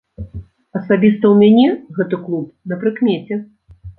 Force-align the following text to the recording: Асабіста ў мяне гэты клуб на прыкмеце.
Асабіста 0.79 1.23
ў 1.31 1.33
мяне 1.41 1.67
гэты 1.99 2.21
клуб 2.23 2.47
на 2.71 2.75
прыкмеце. 2.85 3.41